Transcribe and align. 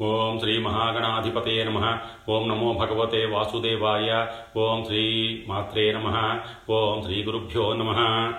ఓం 0.00 0.38
శ్రీ 0.38 0.58
మహాగణాధిపతే 0.58 1.64
నమ. 1.64 1.98
ఓం 2.28 2.48
నమో 2.48 2.72
భగవతే 2.72 3.26
వాసుదేవాయ. 3.26 4.26
ఓం 4.56 4.84
శ్రీ 4.84 5.44
మాత్రే 5.48 5.92
నమ. 5.92 6.40
ఓం 6.70 7.02
శ్రీ 7.02 7.22
గురుభ్యో 7.22 7.72
నమ. 7.72 8.32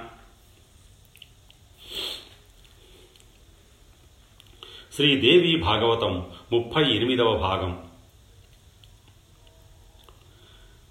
శ్రీదేవి 4.94 5.56
భాగవతం 5.56 6.26
ముప్పై 6.52 6.96
ఎనిమిదవ 6.96 7.38
భాగం. 7.38 7.84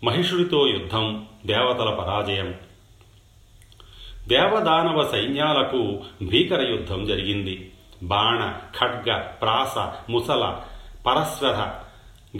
మహిషుడితో 0.05 0.67
యుద్ధం 0.69 1.27
దేవతల 1.47 1.91
పరాజయం. 1.95 2.55
దేవదానవ 4.27 5.09
సైన్యాలకు 5.09 6.03
భీకర 6.23 6.71
యుద్ధం 6.71 7.07
జరిగింది. 7.07 7.73
బాణ 8.03 8.53
ఖడ్గ 8.81 9.17
ప్రాస 9.19 9.79
ముసల 10.11 10.57
పరస్వర 11.07 11.71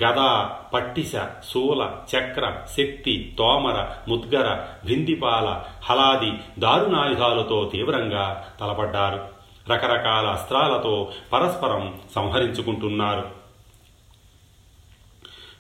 గదా 0.05 0.45
పట్టిస 0.75 1.13
శూల 1.51 1.91
చక్ర 2.17 2.53
శక్తి 2.71 3.35
తోమర 3.39 3.87
ముద్గర 4.09 4.59
భిందిపాల 4.85 5.63
హలాది 5.83 6.33
దారుణాయుధాలతో 6.59 7.71
తీవ్రంగా 7.73 8.47
తలపడ్డారు. 8.61 9.29
రకరకాల 9.71 10.27
అస్త్రాలతో 10.27 11.13
పరస్పరం 11.33 12.01
సంహరించుకుంటున్నారు. 12.15 13.29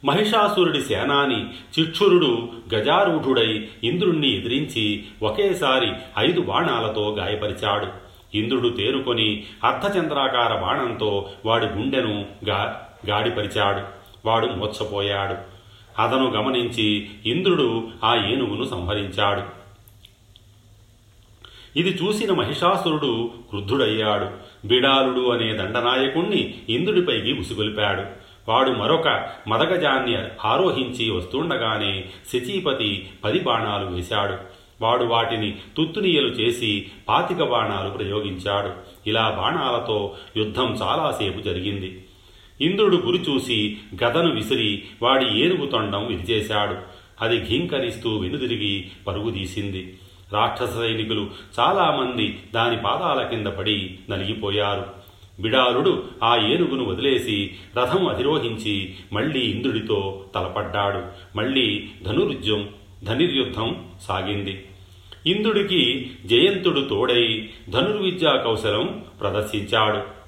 మహిషాసురుడి 0.04 0.82
సేనాని 0.82 1.50
చిక్షురుడు 1.80 2.48
గజారూఢుడై 2.74 3.68
ఇంద్రుణ్ణి 3.84 4.36
ఎదిరించి 4.36 5.06
ఒకేసారి 5.22 5.92
ఐదు 6.18 6.40
బాణాలతో 6.40 7.16
గాయపరిచాడు. 7.18 8.07
ఇంద్రుడు 8.34 8.68
తేరుకొని 8.68 9.44
అర్ధచంద్రాకార 9.64 10.60
బాణంతో 10.60 11.30
వాడి 11.46 11.66
గుండెను 11.66 12.26
గా 12.48 12.88
గాడిపరిచాడు. 13.08 13.82
వాడు 14.28 14.46
మోచ్చపోయాడు 14.46 15.58
అతను 16.02 16.30
గమనించి 16.30 17.10
ఇంద్రుడు 17.26 17.88
ఆ 18.04 18.14
ఏనుగును 18.14 18.64
సంహరించాడు. 18.64 19.42
ఇది 21.78 21.98
చూసిన 22.02 22.32
మహిషాసురుడు 22.32 23.30
క్రుద్ధుడయ్యాడు. 23.50 24.30
బిడాలుడు 24.66 25.28
అనే 25.28 25.52
దండనాయకుణ్ణి 25.52 26.54
ఇంద్రుడిపైకి 26.68 27.32
ఉసిగొలిపాడు. 27.32 28.02
వాడు 28.50 28.70
మరొక 28.70 29.28
మదగజాన్ని 29.48 30.18
ఆరోహించి 30.44 31.10
వస్తుండగానే 31.10 32.04
శచీపతి 32.32 33.10
పది 33.24 33.38
బాణాలు 33.38 33.86
వేశాడు. 33.86 34.57
వాడు 34.80 35.04
వాటిని 35.04 35.58
తుత్తునీయలు 35.76 36.28
చేసి 36.28 36.86
పాతిక 37.08 37.42
బాణాలు 37.42 37.90
ప్రయోగించాడు. 37.90 38.70
ఇలా 39.08 39.30
బాణాలతో 39.30 40.14
యుద్ధం 40.36 40.72
చాలాసేపు 40.72 41.40
జరిగింది. 41.40 42.04
ఇంద్రుడు 42.60 42.96
గురి 42.96 43.18
చూసి 43.18 43.76
గదను 44.04 44.34
విసిరి 44.34 44.82
వాడి 45.02 45.40
ఏనుగు 45.40 45.66
తొండం 45.66 46.06
విరిచేశాడు. 46.06 46.76
అది 47.20 47.48
ఘీంకరిస్తూ 47.48 48.16
వెనుదిరిగి 48.16 48.90
పరుగుదీసింది 49.06 49.98
రాక్షస 50.32 50.76
సైనికులు 50.76 51.30
చాలామంది 51.60 52.40
దాని 52.54 52.76
పాదాల 52.76 53.26
కింద 53.26 53.46
పడి 53.46 53.98
నలిగిపోయారు. 54.10 54.86
బిడాలుడు 55.42 56.04
ఆ 56.22 56.36
ఏనుగును 56.36 56.84
వదిలేసి 56.84 57.54
రథం 57.78 58.08
అధిరోహించి 58.08 58.94
మళ్ళీ 59.12 59.40
ఇంద్రుడితో 59.40 60.24
తలపడ్డాడు. 60.34 61.02
మళ్ళీ 61.36 61.88
ధనుర్యుద్ధం 62.02 62.68
ధనుర్యుద్ధం 63.04 63.84
సాగింది. 64.02 64.64
ఇంద్రుడికి 65.28 66.10
జయంతుడు 66.26 66.80
తోడై 66.80 67.48
ధనుర్విద్యా 67.70 68.36
కౌశలం 68.36 69.04
ప్రదర్శించాడు. 69.20 70.18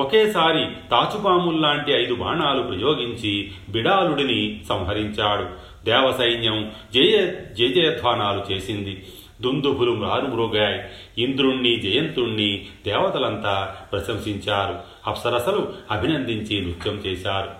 ఒకేసారి 0.00 0.66
తాచుపాముల్లాంటి 0.90 1.92
ఐదు 1.92 2.14
బాణాలు 2.14 2.62
ప్రయోగించి 2.62 3.50
బిడాలుడిని 3.70 4.60
సంహరించాడు. 4.68 5.44
దేవసైన్యం 5.84 6.70
జయ 6.94 7.32
జయజయధ్వానాలు 7.58 8.52
చేసింది. 8.52 9.02
దుందుభులు 9.40 9.92
మారుమ్రోగాయ్ 9.92 10.80
ఇంద్రుణ్ణి 11.18 11.76
జయంతుణ్ణి 11.76 12.66
దేవతలంతా 12.86 13.76
ప్రశంసించారు. 13.92 14.78
అప్సరసలు 15.06 15.72
అభినందించి 15.90 16.60
నృత్యం 16.60 16.94
చేశారు. 17.06 17.59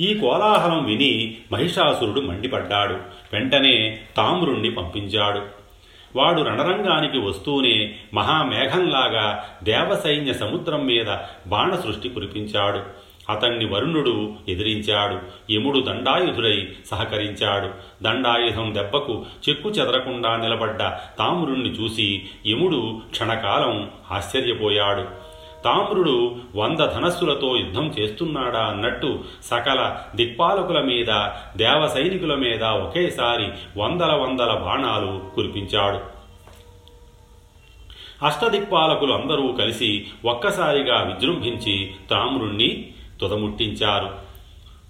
ఈ 0.00 0.14
కోలాహలం 0.14 0.84
విని 0.84 1.36
మహిషాసురుడు 1.52 2.20
మండిపడ్డాడు. 2.20 2.94
వెంటనే 3.32 4.00
తామ్రుణ్ణి 4.16 4.70
పంపించాడు. 4.70 5.40
వాడు 6.16 6.42
రణరంగానికి 6.42 7.18
వస్తూనే 7.18 7.94
మహామేఘంలాగా 8.14 9.48
దేవసైన్య 9.62 10.32
సముద్రం 10.32 10.86
మీద 10.86 11.16
బాణ 11.46 11.74
సృష్టి 11.74 12.08
కురిపించాడు. 12.08 12.80
అతన్ని 13.32 13.64
వరుణుడు 13.64 14.32
ఎదిరించాడు. 14.48 15.18
యముడు 15.52 15.80
దండాయుధుడై 15.80 16.68
సహకరించాడు. 16.86 17.70
దండాయుధం 18.04 18.74
దెబ్బకు 18.74 19.26
చెక్కు 19.48 19.68
చెదరకుండా 19.68 20.36
నిలబడ్డ 20.36 20.78
తామ్రుణ్ణి 21.18 21.68
చూసి 21.68 22.22
యముడు 22.46 23.00
క్షణకాలం 23.10 23.90
ఆశ్చర్యపోయాడు. 24.10 25.33
తామ్రుడు 25.64 26.36
వంద 26.56 26.78
ధనస్సులతో 26.78 27.56
యుద్ధం 27.56 27.86
చేస్తున్నాడా 27.86 28.60
అన్నట్టు 28.60 29.24
సకల 29.44 30.00
దిక్పాలకుల 30.14 30.80
మీద 30.80 31.06
దేవ 31.56 31.90
సైనికుల 31.94 32.34
మీద 32.34 32.64
ఒకేసారి 32.64 33.48
వందల 33.76 34.12
వందల 34.12 34.54
బాణాలు 34.54 35.34
కురిపించాడు. 35.34 36.14
అష్టదిక్పాలకులు 38.24 39.12
అందరూ 39.12 39.52
కలిసి 39.52 40.06
ఒక్కసారిగా 40.24 41.02
విజృంభించి 41.02 41.94
తామ్రుణ్ణి 42.10 42.86
తుదముట్టించారు. 43.20 44.14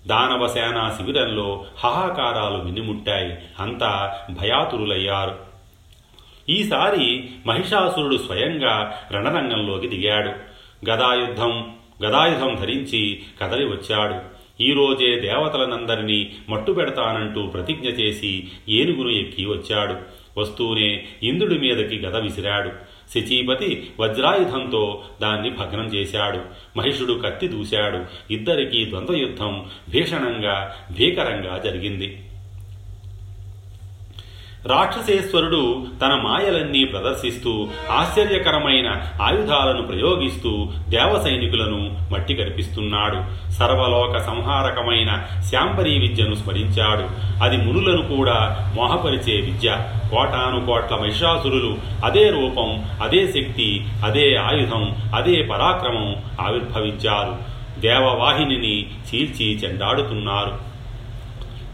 దానవ 0.07 0.47
సేనా 0.47 0.95
శిబిరంలో 0.97 1.65
హాహాకారాలు 1.79 2.65
వినిముట్టాయి 2.65 3.39
అంతా 3.61 4.19
భయాతురులయ్యారు. 4.31 5.39
ఈసారి 6.49 7.31
మహిషాసురుడు 7.47 8.17
స్వయంగా 8.17 9.01
రణరంగంలోకి 9.13 9.89
దిగాడు. 9.89 10.54
గదాయుద్ధం 10.91 11.75
గదాయుధం 12.05 12.55
ధరించి 12.61 13.21
కదలి 13.43 13.65
వచ్చాడు. 13.65 14.35
ఈరోజే 14.63 15.21
దేవతలనందరినీ 15.21 16.33
మట్టుపెడతానంటూ 16.49 17.47
ప్రతిజ్ఞ 17.47 17.89
చేసి 17.89 18.49
ఏనుగును 18.69 19.11
ఎక్కి 19.11 19.47
వచ్చాడు. 19.47 19.95
వస్తూనే 20.41 21.05
ఇంద్రుడి 21.23 21.59
మీదకి 21.59 21.99
గద 21.99 22.17
విసిరాడు. 22.17 22.71
శచీపతి 23.15 23.91
వజ్రాయుధంతో 24.01 25.03
దాన్ని 25.23 25.51
భగ్నం 25.51 25.87
చేశాడు. 25.87 26.41
మహిషుడు 26.79 27.13
కత్తి 27.13 27.49
దూశాడు. 27.49 28.33
ఇద్దరికీ 28.33 28.91
ద్వంద్వయుద్ధం 28.91 29.67
భీషణంగా 29.91 30.77
భీకరంగా 30.99 31.59
జరిగింది. 31.59 32.19
రాక్షసేశ్వరుడు 34.67 35.87
తన 36.03 36.15
మాయలన్నీ 36.15 36.85
ప్రదర్శిస్తూ 36.85 37.69
ఆశ్చర్యకరమైన 37.91 39.03
ఆయుధాలను 39.23 39.83
ప్రయోగిస్తూ 39.83 40.69
దేవ 40.89 41.21
సైనికులను 41.25 41.99
మట్టి 42.13 42.35
కనిపిస్తున్నాడు 42.35 43.51
సర్వలోక 43.53 44.19
సంహారకమైన 44.19 45.27
శాంపరీ 45.53 45.99
విద్యను 45.99 46.35
స్మరించాడు. 46.35 47.09
అది 47.45 47.57
మునులను 47.57 48.17
కూడా 48.17 48.73
మోహపరిచే 48.77 49.41
విద్య. 49.41 49.77
కోటాను 50.11 50.67
కోట్ల 50.67 50.97
మహిషాసురులు 50.97 51.77
అదే 52.05 52.31
రూపం 52.31 52.85
అదే 53.03 53.27
శక్తి 53.27 53.85
అదే 54.05 54.35
ఆయుధం 54.35 54.97
అదే 55.15 55.43
పరాక్రమం 55.43 56.17
ఆవిర్భవించారు. 56.41 57.55
దేవవాహినిని 57.81 58.83
చీల్చి 58.83 59.57
చెండాడుతున్నారు. 59.57 60.74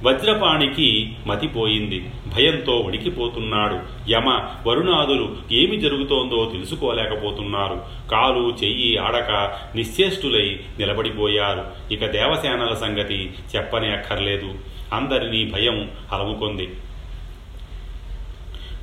వజ్రపాణికి 0.03 1.12
మతిపోయింది. 1.27 2.11
భయంతో 2.37 2.77
వణికిపోతున్నాడు. 2.78 3.78
యమ 4.11 4.49
వరుణాదులు 4.66 5.37
ఏమి 5.53 5.77
జరుగుతోందో 5.77 6.50
తెలుసుకోలేకపోతున్నారు. 6.53 7.83
కాలు 8.11 8.56
చెయ్యి 8.65 8.97
ఆడక 8.97 9.59
నిశ్చేష్టులై 9.77 10.61
నిలబడిపోయారు. 10.79 11.93
ఇక 11.93 12.06
దేవసేనల 12.06 12.75
సంగతి 12.75 13.31
చెప్పనే 13.56 13.93
అక్కర్లేదు. 13.93 14.55
అందరినీ 14.93 15.44
భయం 15.44 15.91
అలముకుంది. 16.12 16.69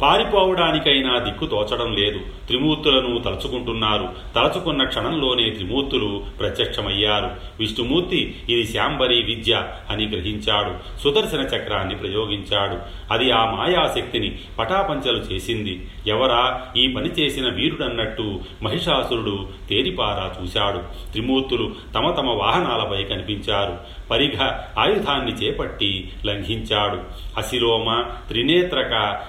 పారిపోవడానికైనా 0.01 1.19
దిక్కు 1.19 1.45
తోచడం 1.45 1.95
లేదు. 1.95 2.19
త్రిమూర్తులను 2.47 3.17
తలుచుకుంటున్నారు. 3.17 4.09
తలుచుకున్న 4.35 4.83
క్షణంలోనే 4.83 5.49
త్రిమూర్తులు 5.49 6.23
ప్రత్యక్షమయ్యారు. 6.39 7.31
విష్ణుమూర్తి 7.59 8.35
ఇది 8.49 8.67
శాంబరి 8.67 9.21
విద్య 9.21 9.63
అని 9.89 10.07
గ్రహించాడు. 10.07 10.99
సుదర్శన 10.99 11.39
చక్రాన్ని 11.39 11.95
ప్రయోగించాడు. 11.95 12.77
అది 13.13 13.31
ఆ 13.31 13.51
మాయాశక్తిని 13.51 14.39
పటాపంచలు 14.59 15.17
చేసింది. 15.17 15.89
ఎవరా 16.07 16.61
ఈ 16.77 16.87
పని 16.87 17.09
చేసిన 17.09 17.49
వీరుడన్నట్టు 17.49 18.39
మహిషాసురుడు 18.63 19.47
తేరిపారా 19.69 20.43
చూశాడు. 20.43 21.11
త్రిమూర్తులు 21.11 21.75
తమ 21.95 22.11
తమ 22.11 22.29
వాహనాలపై 22.29 23.03
కనిపించారు. 23.03 23.77
పరిఘ 24.11 24.39
ఆయుధాన్ని 24.79 25.31
చేపట్టి 25.31 26.11
లంఘించాడు. 26.25 26.99
అశిలోమ 27.37 28.03
త్రినేత్రక 28.27 29.21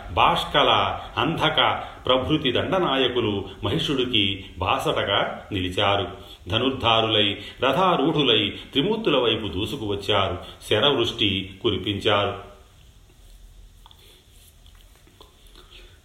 బాష్కల 0.58 1.00
అంధక 1.16 1.84
ప్రభృతి 2.06 2.52
దండనాయకులు 2.52 3.44
మహిషుడికి 3.64 4.44
బాసటగా 4.58 5.46
నిలిచారు. 5.52 6.08
ధనుర్ధారులై 6.49 7.38
రథారూఢులై 7.62 8.49
త్రిమూర్తుల 8.72 9.16
వైపు 9.16 9.49
దూసుకువచ్చారు 9.49 10.38
శరవృష్టి 10.70 11.50
కురిపించారు. 11.62 12.43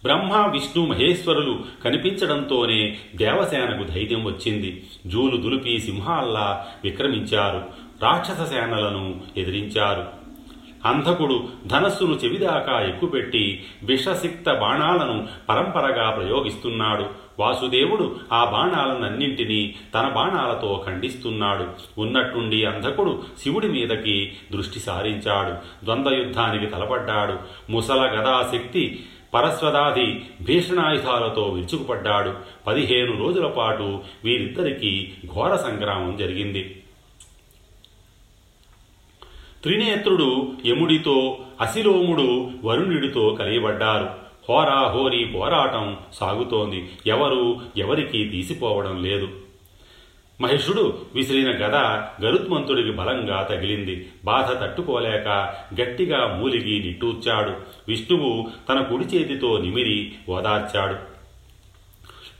బ్రహ్మ 0.02 0.46
విష్ణు 0.46 0.86
మహేశ్వరులు 0.86 1.64
కనిపించడంతోనే 1.84 2.96
దేవసేనకు 3.16 3.84
ధైర్యం 3.84 4.24
వచ్చింది. 4.24 4.86
జూలు 5.06 5.36
దులిపి 5.36 5.78
సింహాల్లా 5.78 6.66
విక్రమించారు. 6.84 7.68
రాక్షస 8.02 8.50
సేనలను 8.50 9.20
ఎదిరించారు. 9.36 10.23
అంధకుడు 10.84 11.48
ధనస్సును 11.66 12.14
చెవిదాకా 12.14 12.80
ఎక్కుపెట్టి 12.80 13.64
విషసిక్త 13.82 14.52
బాణాలను 14.52 15.28
పరంపరగా 15.48 16.10
ప్రయోగిస్తున్నాడు. 16.10 17.04
వాసుదేవుడు 17.38 18.16
ఆ 18.32 18.44
బాణాలనన్నింటినీ 18.44 19.74
తన 19.94 20.08
బాణాలతో 20.08 20.84
ఖండిస్తున్నాడు. 20.86 21.66
ఉన్నట్టుండి 21.98 22.64
అంధకుడు 22.64 23.22
శివుడి 23.42 23.68
మీదకి 23.68 24.32
దృష్టి 24.52 24.80
సారించాడు. 24.80 25.84
ద్వంద్వయుద్ధానికి 25.84 26.66
తలపడ్డాడు. 26.66 27.38
ముసల 27.72 28.20
గదాశక్తి 28.20 29.04
పరస్వదాది 29.34 30.24
భీషణాయుధాలతో 30.42 31.42
విరుచుకుపడ్డాడు. 31.42 32.34
పదిహేను 32.66 33.18
రోజుల 33.18 33.46
పాటు 33.46 34.02
వీరిద్దరికీ 34.24 35.12
ఘోర 35.34 35.56
సంగ్రామం 35.56 36.16
జరిగింది. 36.16 36.80
త్రినేత్రుడు 39.64 40.52
యముడితో 40.66 41.38
అసిలోముడు 41.60 42.50
వరుణుడితో 42.64 43.36
కలియబడ్డారు. 43.38 44.08
హోరాహోరీ 44.48 45.24
పోరాటం 45.24 45.96
సాగుతోంది. 46.12 46.88
ఎవరు 47.06 47.60
ఎవరికి 47.76 48.24
తీసిపోవడం 48.24 49.04
లేదు. 49.04 49.28
మహిషుడు 50.40 50.98
విసిరిన 51.14 51.50
గద 51.50 51.74
గరుత్మంతుడికి 52.24 52.90
బలంగా 52.90 53.46
తగిలింది. 53.50 54.08
బాధ 54.24 54.62
తట్టుకోలేక 54.62 55.54
గట్టిగా 55.80 56.26
మూలిగి 56.26 56.84
నిట్టూర్చాడు. 56.86 57.52
విష్ణువు 57.88 58.50
తన 58.68 58.80
కుడి 58.80 59.04
చేతితో 59.04 59.58
నిమిరి 59.58 60.12
ఓదార్చాడు. 60.28 61.13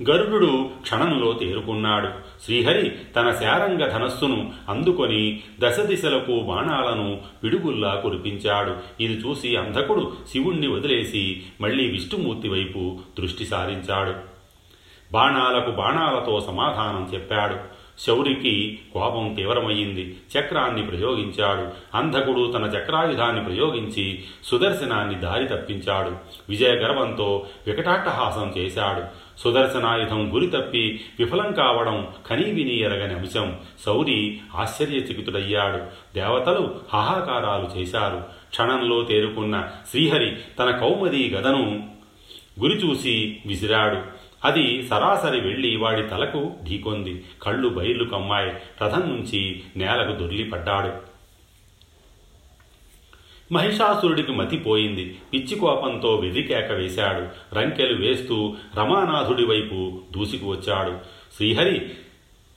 గరుడు 0.03 0.71
క్షణంలో 0.83 1.33
తేరుకున్నాడు. 1.33 2.09
శ్రీహరి 2.45 2.91
తన 3.17 3.31
శారంగ 3.31 3.87
ధనస్సును 3.87 4.53
అందుకొని 4.69 5.41
దశ 5.61 5.81
దిశలకు 5.81 6.41
బాణాలను 6.41 7.21
పిడుగుల్లా 7.45 7.95
కురిపించాడు. 7.95 9.03
ఇది 9.03 9.13
చూసి 9.13 9.57
అంధకుడు 9.57 10.13
శివుణ్ణి 10.31 10.67
వదిలేసి 10.67 11.43
మళ్ళీ 11.61 11.89
విష్ణుమూర్తి 11.91 12.49
వైపు 12.49 12.99
దృష్టి 13.21 13.47
సారించాడు. 13.47 14.15
బాణాలకు 15.13 15.71
బాణాలతో 15.71 16.41
సమాధానం 16.41 17.11
చెప్పాడు. 17.15 17.75
శౌరికి 18.01 18.79
కోపం 18.95 19.35
తీవ్రమయ్యింది. 19.35 20.17
చక్రాన్ని 20.39 20.87
ప్రయోగించాడు. 20.87 21.97
అంధకుడు 21.97 22.53
తన 22.53 22.65
చక్రాయుధాన్ని 22.65 23.45
ప్రయోగించి 23.45 24.25
సుదర్శనాన్ని 24.45 25.15
దారి 25.15 25.49
తప్పించాడు. 25.49 26.17
విజయగర్వంతో 26.49 27.47
వికటాట్టహాసం 27.67 28.55
చేశాడు. 28.59 29.24
సుదర్శనాయుధం 29.39 30.35
గురి 30.35 30.47
తప్పి 30.47 31.01
విఫలం 31.19 31.53
కావడం 31.53 32.09
కనీవిని 32.27 32.79
ఎరగని 32.79 33.15
అంశం. 33.15 33.59
శౌరి 33.87 34.41
ఆశ్చర్యచకితుడయ్యాడు. 34.55 35.79
దేవతలు 36.15 36.75
హాహాకారాలు 36.93 37.81
చేశారు. 37.81 38.23
క్షణంలో 38.51 39.03
తేరుకున్న 39.03 39.69
శ్రీహరి 39.91 40.37
తన 40.59 40.71
కౌమది 40.71 41.31
గదను 41.31 41.89
గురిచూసి 42.61 43.37
విసిరాడు. 43.47 43.99
అది 44.45 44.87
సరాసరి 44.87 45.41
వెళ్ళి 45.41 45.77
వాడి 45.77 46.03
తలకు 46.03 46.53
ఢీకొంది. 46.65 47.25
కళ్ళు 47.43 47.69
బయలు 47.69 48.05
కమ్మాయి 48.05 48.53
రథం 48.85 49.01
నుంచి 49.01 49.63
నేలకు 49.77 50.19
దొర్లిపడ్డాడు. 50.19 51.14
మహిషాసురుడికి 53.53 54.33
మతిపోయింది 54.33 55.17
పిచ్చి 55.33 55.59
కోపంతో 55.59 56.17
వెర్రికేక 56.17 56.73
వేశాడు. 56.73 57.55
రంకెలు 57.55 58.07
వేస్తూ 58.07 58.55
రమానాథుడి 58.77 59.47
వైపు 59.47 60.01
దూసుకు 60.13 60.51
వచ్చాడు. 60.51 60.93
శ్రీహరి 61.37 61.83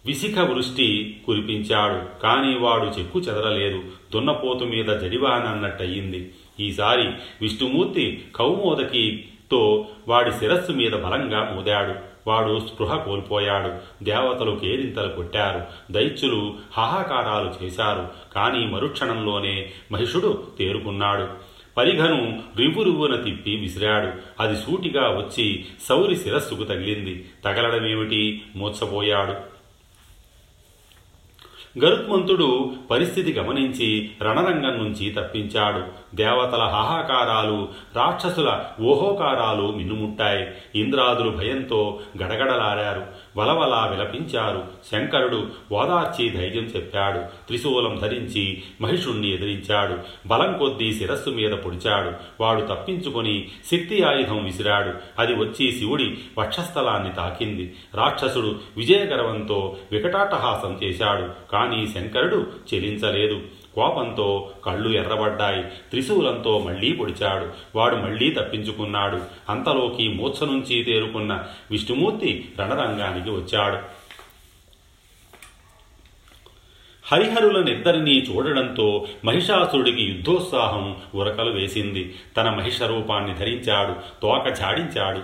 విసిక 0.06 0.40
వృష్టి 0.40 1.22
కురిపించాడు. 1.26 2.22
కానీ 2.22 2.58
వాడు 2.58 2.86
చెక్కు 2.86 3.20
చెదరలేదు. 3.20 3.84
దున్నపోతు 4.14 4.64
మీద 4.64 4.86
జడివానన్నట్టయింది. 4.86 6.32
ఈసారి 6.60 7.08
విష్ణుమూర్తి 7.42 8.26
కౌమోదకితో 8.36 9.88
వాడి 10.08 10.32
శిరస్సు 10.32 10.72
మీద 10.72 10.92
బలంగా 10.92 11.54
మోదాడు. 11.56 12.17
వాడు 12.28 12.60
స్పృహ 12.60 12.96
కోల్పోయాడు. 12.96 14.04
దేవతలు 14.04 14.52
కేరింతలు 14.52 15.08
కొట్టారు? 15.08 15.94
దైత్యులు 15.94 16.56
హాహాకారాలు 16.78 17.66
చేశారు. 17.66 18.08
కానీ 18.36 18.66
మరుక్షణంలోనే 18.66 19.72
మహిషుడు 19.92 20.44
తేరుకున్నాడు. 20.60 21.28
పరిఘను 21.78 22.44
రివురువున 22.58 23.16
తిప్పి 23.16 23.56
విసిరాడు. 23.56 24.12
అది 24.40 24.56
సూటిగా 24.56 25.10
వచ్చి 25.10 25.66
సౌరి 25.90 26.16
శిరస్సుకు 26.16 26.64
తగిలింది. 26.64 27.30
తగలడమేమిటి? 27.46 28.42
మూర్చపోయాడు 28.56 29.57
గరుత్మంతుడు 31.84 32.74
పరిస్థితి 32.92 33.34
గమనించి 33.34 34.10
రణరంగం 34.22 34.78
నుంచి 34.78 35.10
తప్పించాడు. 35.10 36.16
దేవతల 36.16 36.64
హాహాకారాలు 36.64 37.68
రాక్షసుల 37.96 38.64
ఓహోకారాలు 38.82 39.72
మిన్నుముట్టాయి. 39.72 40.48
ఇంద్రాదులు 40.76 41.30
భయంతో 41.30 42.00
గడగడలారారు 42.24 43.04
వలవలా 43.38 43.86
విలపించారు. 43.86 44.64
శంకరుడు 44.92 45.48
ఓదార్చి 45.72 46.30
ధైర్యం 46.30 46.64
చెప్పాడు. 46.64 47.20
త్రిశూలం 47.20 48.00
ధరించి 48.02 48.64
మహిషుణ్ణి 48.82 49.34
ఎదిరించాడు. 49.34 49.98
బలం 50.28 50.58
కొద్దీ 50.58 50.94
శిరస్సు 50.94 51.30
మీద 51.30 51.52
పొడిచాడు. 51.52 52.12
వాడు 52.44 52.62
తప్పించుకొని 52.62 53.48
శక్తి 53.72 54.04
ఆయుధం 54.04 54.44
విసిరాడు. 54.44 54.94
అది 55.20 55.36
వచ్చి 55.36 55.72
శివుడి 55.72 56.18
వక్షస్థలాన్ని 56.38 57.14
తాకింది. 57.14 57.74
రాక్షసుడు 57.96 58.56
విజయగర్వంతో 58.78 59.78
వికటాటహాసం 59.92 60.80
చేశాడు. 60.84 61.52
కానీ 61.52 61.88
శంకరుడు 61.88 62.48
చెలించలేదు. 62.74 63.42
కోపంతో 63.78 64.52
కళ్ళు 64.66 64.90
ఎర్రబడ్డాయి. 64.90 65.64
త్రిశూలంతో 65.64 66.60
మళ్ళీ 66.60 66.92
పొడిచాడు. 66.92 67.48
వాడు 67.76 67.96
మళ్ళీ 67.96 68.32
తప్పించుకున్నాడు. 68.32 69.22
అంతలోకి 69.50 70.08
మూర్ఛ 70.08 70.46
నుంచి 70.46 70.84
తేరుకున్న 70.84 71.44
విష్ణుమూర్తి 71.72 72.52
రణరంగానికి 72.60 73.30
వచ్చాడు. 73.30 73.78
హరిహరులనిద్దరినీ 77.12 78.20
చూడడంతో 78.20 79.08
మహిషాసురుడికి 79.26 80.04
యుద్ధోత్సాహం 80.04 80.98
ఉరకలు 81.16 81.52
వేసింది. 81.52 82.16
తన 82.38 82.50
మహిష 82.50 82.84
రూపాన్ని 82.84 83.34
ధరించాడు. 83.34 83.96
తోక 84.22 84.48
ఛాడించాడు 84.64 85.22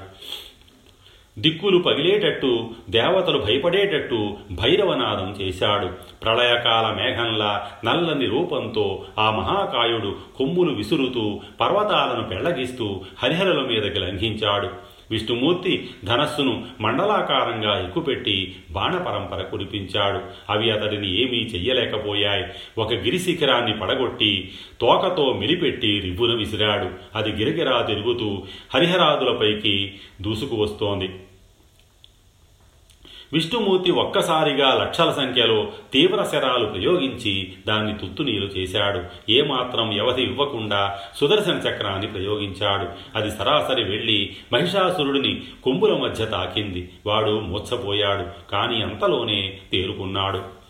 దిక్కులు 1.39 1.77
పగిలేటట్టు 1.77 2.69
దేవతలు 2.89 3.37
భయపడేటట్టు 3.37 4.37
భైరవనాదం 4.51 5.35
చేశాడు. 5.41 5.89
ప్రళయకాల 6.23 6.93
మేఘంలా 6.93 7.69
నల్లని 7.85 8.25
రూపంతో 8.25 9.05
ఆ 9.19 9.31
మహాకాయుడు 9.31 10.15
కొమ్ములు 10.37 10.73
విసురుతూ 10.73 11.39
పర్వతాలను 11.61 12.23
పెళ్ళగిస్తూ 12.29 13.01
హరిహరుల 13.23 13.61
మీదకి 13.61 13.99
లంఘించాడు 13.99 14.69
విష్ణుమూర్తి 15.11 15.89
ధనస్సును 16.05 16.65
మండలాకారంగా 16.81 17.85
ఎక్కుపెట్టి 17.85 18.55
బాణపరంపర 18.71 19.41
కురిపించాడు. 19.41 20.19
అవి 20.49 20.71
అతడిని 20.71 21.21
ఏమీ 21.21 21.37
చెయ్యలేకపోయాయి. 21.37 22.45
ఒక 22.77 22.93
గిరిశిఖరాన్ని 22.93 23.77
పడగొట్టి 23.77 24.51
తోకతో 24.81 25.33
మిలిపెట్టి 25.33 25.99
రిబ్బున 25.99 26.35
విసిరాడు. 26.35 26.89
అది 27.15 27.31
గిరగిరా 27.31 27.81
తిరుగుతూ 27.81 28.43
హరిహరాదులపైకి 28.73 29.93
దూసుకువస్తోంది. 30.21 31.09
విష్ణుమూర్తి 33.33 33.91
ఒక్కసారిగా 33.91 34.73
లక్షల 34.73 35.11
సంఖ్యలో 35.11 35.71
తీవ్ర 35.93 36.23
శరాలు 36.23 36.65
ప్రయోగించి 36.65 37.53
దాన్ని 37.67 37.93
తుత్తునీలు 37.93 38.45
చేశాడు. 38.45 39.31
ఏమాత్రం 39.31 39.89
వ్యవధి 39.89 40.21
ఇవ్వకుండా 40.21 40.99
సుదర్శన 41.15 41.53
చక్రాన్ని 41.53 42.07
ప్రయోగించాడు. 42.07 42.87
అది 43.17 43.31
సరాసరి 43.31 43.83
వెళ్ళి 43.83 44.35
మహిషాసురుడిని 44.53 45.41
కుంభుల 45.63 45.93
మధ్య 45.93 46.25
తాకింది. 46.25 46.89
వాడు 47.05 47.39
మూర్చపోయాడు 47.39 48.51
కానీ 48.51 48.81
అంతలోనే 48.81 49.57
తేరుకున్నాడు. 49.71 50.62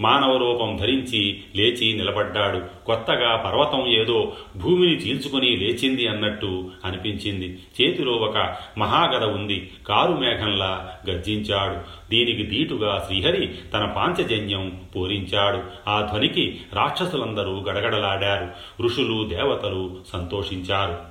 మానవ 0.00 0.36
రూపం 0.36 0.76
ధరించి 0.76 1.42
లేచి 1.56 1.92
నిలబడ్డాడు. 1.92 2.84
కొత్తగా 2.86 3.36
పర్వతం 3.36 3.86
ఏదో 3.88 4.32
భూమిని 4.56 4.96
చీల్చుకుని 4.96 5.56
లేచింది 5.56 6.06
అన్నట్టు 6.06 6.70
అనిపించింది. 6.84 7.58
చేతిలో 7.80 8.12
ఒక 8.12 8.56
మహాగద 8.78 9.24
ఉంది. 9.24 9.70
కారు 9.86 10.12
మేఘంలా 10.12 10.90
గర్జించాడు. 11.10 11.76
దీనికి 12.10 12.42
దీటుగా 12.42 13.04
శ్రీహరి 13.06 13.50
తన 13.74 13.84
పాంచజన్యం 13.84 14.80
పూరించాడు. 14.96 15.62
ఆ 15.88 16.08
ధ్వనికి 16.10 16.60
రాక్షసులందరూ 16.72 17.60
గడగడలాడారు. 17.60 18.48
ఋషులు 18.82 19.28
దేవతలు 19.28 19.96
సంతోషించారు. 20.12 21.09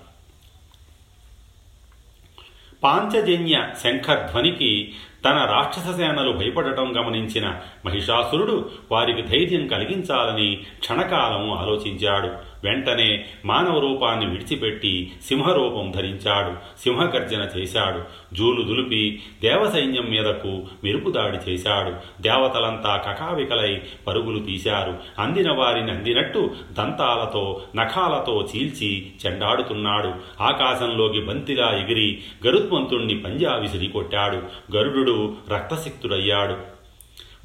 పాంచజన్య 2.84 3.68
శంఖధ్వనికి 3.84 4.94
తన 5.26 5.46
రాక్షస 5.46 5.96
సేనలు 5.98 6.32
భయపడటం 6.32 6.98
గమనించిన 6.98 7.56
మహిషాసురుడు 7.86 8.70
వారికి 8.92 9.22
ధైర్యం 9.22 9.68
కలిగించాలని 9.68 10.56
క్షణకాలం 10.80 11.52
ఆలోచించాడు. 11.52 12.49
వెంటనే 12.64 13.26
మానవ 13.46 13.80
రూపాన్ని 13.80 14.26
విడిచిపెట్టి 14.26 15.12
సింహరూపం 15.26 15.92
ధరించాడు 15.92 16.80
సింహగర్జన 16.84 17.48
చేశాడు 17.58 18.02
జూలు 18.36 18.62
దులిపి 18.62 19.22
దేవసైన్యం 19.42 20.06
మీదకు 20.06 20.68
మెరుపుదాడి 20.84 21.52
చేశాడు 21.52 22.22
దేవతలంతా 22.22 22.98
కకావికలై 22.98 23.82
పరుగులు 24.08 24.40
తీశారు 24.40 24.98
అందిన 25.20 25.52
వారిని 25.52 25.92
అందినట్టు 25.92 26.52
దంతాలతో 26.78 27.62
నఖాలతో 27.76 28.48
చీల్చి 28.56 29.12
చెండాడుతున్నాడు. 29.26 30.14
ఆకాశంలోకి 30.42 31.22
బంతిలా 31.22 31.70
ఎగిరి 31.70 32.18
గరుత్మంతుణ్ణి 32.48 33.18
పంజా 33.18 33.56
విసిరి 33.56 33.88
కొట్టాడు. 33.88 34.42
గరుడు 34.76 35.34
రక్తసిక్తుడయ్యాడు. 35.54 36.79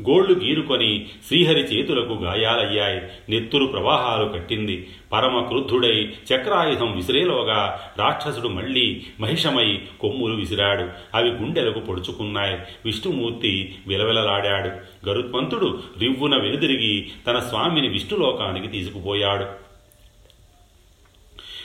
గోళ్ళు 0.03 0.45
గీరుకొని 0.45 1.07
శ్రీహరి 1.29 1.61
చేతులకు 1.61 2.13
గాయాలయ్యాయి. 2.13 3.01
నెత్తురు 3.29 3.67
ప్రవాహాలు 3.67 4.29
కట్టింది. 4.29 4.89
పరమ 5.13 5.41
క్రుద్ధుడై 5.41 6.13
చక్రాయుధం 6.35 6.97
విసిరేలోగా 6.97 7.81
రాక్షసుడు 7.99 8.49
మళ్ళీ 8.49 9.03
మహిషమై 9.21 9.81
కొమ్ములు 10.01 10.35
విసిరాడు. 10.35 10.89
అవి 11.15 11.31
గుండెలకు 11.31 11.81
పొడుచుకున్నాయి. 11.81 12.59
విష్ణుమూర్తి 12.85 13.75
విలవిలలాడాడు. 13.87 14.71
గరుత్మంతుడు 15.09 15.83
రివ్వున 16.01 16.43
వెనుదిరిగి 16.43 17.11
తన 17.27 17.39
స్వామిని 17.39 17.89
విష్ణులోకానికి 17.89 18.69
తీసుకుపోయాడు. 18.69 19.64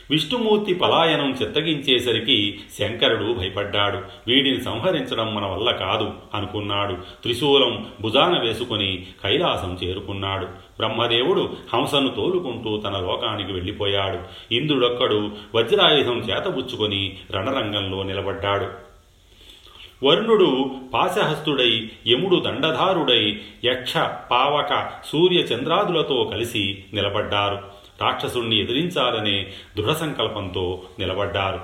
విష్ణుమూర్తి 0.10 0.74
పలాయనం 0.74 1.32
చిత్తగించేసరికి 1.32 2.60
శంకరుడు 2.80 3.34
భయపడ్డాడు. 3.34 3.98
వీడిని 4.28 4.62
సంహరించడం 4.62 5.36
మన 5.36 5.46
వల్ల 5.46 5.72
కాదు 5.72 6.14
అనుకున్నాడు. 6.34 6.94
త్రిశూలం 6.94 7.88
భుజాన 8.02 8.40
వేసుకుని 8.40 9.08
కైలాసం 9.24 9.80
చేరుకున్నాడు. 9.84 10.46
బ్రహ్మదేవుడు 10.46 11.50
హంసను 11.74 12.10
తోలుకుంటూ 12.10 12.78
తన 12.78 12.98
లోకానికి 12.98 13.54
వెళ్ళిపోయాడు. 13.54 14.20
ఇంద్రుడొక్కడు 14.54 15.32
వజ్రాయుధం 15.56 16.18
చేతబుచ్చుకొని 16.20 17.18
రణరంగంలో 17.32 18.04
నిలబడ్డాడు. 18.04 18.90
వరుణుడు 20.06 20.72
పాశహస్తుడై 20.94 21.90
యముడు 22.08 22.36
దండధారుడై 22.36 23.40
యక్ష 23.66 23.98
పావక 24.32 24.92
సూర్య 25.06 25.38
చంద్రాదులతో 25.38 26.30
కలిసి 26.34 26.84
నిలబడ్డారు. 26.94 27.79
రాక్షసుణ్ణి 28.02 28.60
ఎదిరించాలనే 28.60 29.52
దృఢ 29.78 29.92
సంకల్పంతో 29.92 30.82
నిలబడ్డారు. 31.00 31.62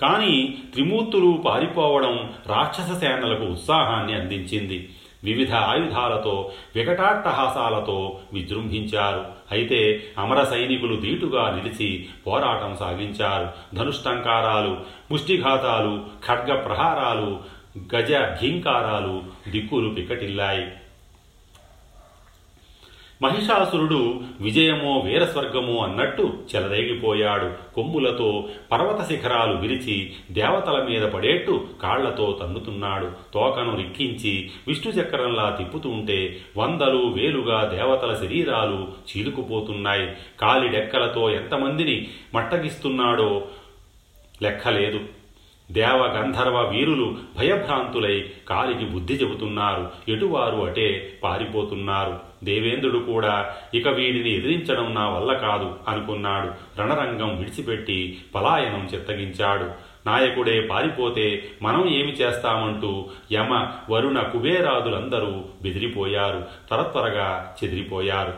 కానీ 0.00 0.58
త్రిమూర్తులు 0.72 1.42
పారిపోవడం 1.46 2.32
రాక్షస 2.46 2.92
సేనలకు 2.92 3.44
ఉత్సాహాన్ని 3.44 4.14
అందించింది. 4.14 4.88
వివిధ 5.24 5.54
ఆయుధాలతో 5.54 6.52
వికటాట్టహాసాలతో 6.76 8.20
విజృంభించారు. 8.32 9.24
అయితే 9.52 10.02
అమర 10.18 10.44
సైనికులు 10.44 10.96
దీటుగా 10.96 11.50
నిలిచి 11.50 12.08
పోరాటం 12.26 12.76
సాగించారు. 12.76 13.76
ధనుష్టంకారాలు 13.76 14.80
ముష్టిఘాతాలు 15.10 16.04
ఖడ్గ 16.28 16.54
ప్రహారాలు 16.54 17.40
గజ 17.96 18.12
భీంకారాలు 18.12 19.24
దిక్కులు 19.48 19.88
పికటిల్లాయి. 19.88 20.66
మహిషాసురుడు 23.22 24.20
విజయమో 24.40 24.98
వీరస్వర్గమో 24.98 25.84
అన్నట్టు 25.84 26.34
చెలరేగిపోయాడు. 26.56 27.74
కొమ్ములతో 27.74 28.48
పర్వత 28.72 29.08
శిఖరాలు 29.08 29.56
విరిచి 29.56 30.12
దేవతల 30.30 30.86
మీద 30.90 31.02
పడేట్టు 31.02 31.66
కాళ్ళతో 31.82 32.38
తన్నుతున్నాడు. 32.42 33.10
తోకను 33.34 33.76
రిక్కించి 33.76 34.50
విష్ణు 34.68 34.92
చక్రంలా 34.92 35.56
తిప్పుతుంటే 35.58 36.36
వందలు 36.56 37.06
వేలుగా 37.06 37.64
దేవతల 37.64 38.14
శరీరాలు 38.14 38.88
చీలుకుపోతున్నాయి. 39.10 40.10
కాలిడెక్కలతో 40.40 41.30
ఎంతమందిని 41.30 42.08
మట్టగిస్తున్నాడో 42.34 43.44
లెక్కలేదు. 44.42 45.00
దేవ 45.70 46.06
గంధర్వ 46.06 46.68
వీరులు 46.68 47.16
భయభ్రాంతులై 47.38 48.30
కాలికి 48.48 48.84
బుద్ధి 48.84 49.14
చెబుతున్నారు. 49.14 49.90
ఎటువారు 50.08 50.56
అటే 50.56 51.18
పారిపోతున్నారు. 51.22 52.18
దేవేంద్రుడు 52.44 52.98
కూడా 52.98 53.54
ఇక 53.74 53.88
వీడిని 53.88 54.34
ఎదిరించడం 54.34 54.94
నా 54.94 55.08
వల్ల 55.08 55.32
కాదు 55.32 55.78
అనుకున్నాడు. 55.88 56.80
రణరంగం 56.80 57.38
విడిచిపెట్టి 57.38 58.24
పలాయనం 58.34 58.88
చిత్తగించాడు. 58.94 59.70
నాయకుడే 60.06 60.60
పారిపోతే 60.60 61.44
మనం 61.62 61.88
ఏమి 61.88 62.12
చేస్తామంటూ 62.12 63.08
యమ 63.32 63.70
వరుణ 63.90 64.22
కుబేరాదులందరూ 64.22 65.44
బెదిరిపోయారు. 65.62 66.44
త్వరత్వరగా 66.68 67.56
చెదిరిపోయారు. 67.64 68.34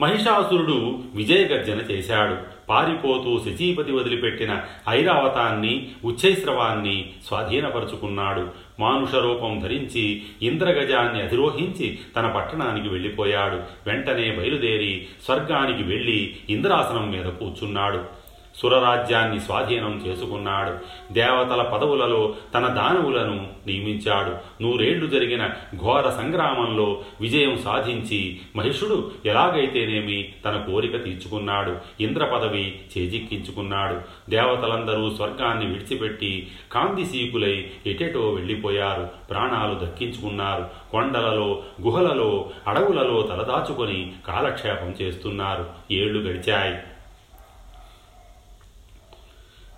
మహిషాసురుడు 0.00 1.02
విజయగర్జన 1.14 1.78
చేశాడు. 1.90 2.51
పారిపోతూ 2.72 3.38
శచీపతి 3.38 3.92
వదిలిపెట్టిన 3.92 4.62
ఐరావతాన్ని 4.88 5.90
ఉచ్చైస్రవాన్ని 6.04 7.10
స్వాధీనపరుచుకున్నాడు. 7.26 8.48
మానుష 8.80 9.14
రూపం 9.14 9.60
ధరించి 9.60 10.22
ఇంద్రగజాన్ని 10.42 11.22
అధిరోహించి 11.22 11.98
తన 12.16 12.26
పట్టణానికి 12.26 12.88
వెళ్ళిపోయాడు. 12.88 13.56
వెంటనే 13.86 14.30
బయలుదేరి 14.30 15.06
స్వర్గానికి 15.24 15.82
వెళ్ళి 15.82 16.36
ఇంద్రాసనం 16.50 17.10
మీద 17.10 17.24
కూర్చున్నాడు. 17.24 18.21
సురరాజ్యాన్ని 18.56 19.40
స్వాధీనం 19.40 20.04
చేసుకున్నాడు. 20.06 20.78
దేవతల 21.12 21.62
పదవులలో 21.62 22.34
తన 22.54 22.66
దానవులను 22.66 23.48
నియమించాడు. 23.66 24.62
నూరేళ్ళు 24.62 25.06
జరిగిన 25.06 25.50
ఘోర 25.76 26.10
సంగ్రామంలో 26.10 27.04
విజయం 27.20 27.58
సాధించి 27.64 28.40
మహిషుడు 28.56 29.10
ఎలాగైతేనేమి 29.26 30.32
తన 30.44 30.64
కోరిక 30.66 31.04
తీర్చుకున్నాడు. 31.04 31.76
ఇంద్ర 32.00 32.24
పదవి 32.24 32.80
చేజిక్కించుకున్నాడు. 32.98 34.00
దేవతలందరూ 34.30 35.10
స్వర్గాన్ని 35.10 35.66
విడిచిపెట్టి 35.66 36.50
కాంతిసీకులై 36.72 37.70
ఎటెటో 37.86 38.30
వెళ్ళిపోయారు. 38.30 39.08
ప్రాణాలు 39.30 39.86
దక్కించుకున్నారు. 39.86 40.66
కొండలలో 40.92 41.62
గుహలలో 41.82 42.50
అడవులలో 42.68 43.22
తలదాచుకొని 43.22 44.12
కాలక్షేపం 44.28 44.94
చేస్తున్నారు. 45.02 45.66
ఏళ్ళు 45.90 46.30
గడిచాయి. 46.30 46.78